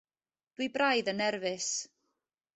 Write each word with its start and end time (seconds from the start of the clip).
Dwi 0.55 0.67
braidd 0.77 1.11
yn 1.13 1.21
nerfus. 1.23 1.69